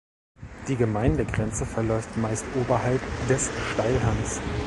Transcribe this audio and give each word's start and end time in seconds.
Die 0.67 0.77
Gemeindegrenze 0.77 1.63
verläuft 1.63 2.17
meist 2.17 2.43
oberhalb 2.59 3.01
des 3.29 3.51
Steilhangs. 3.71 4.41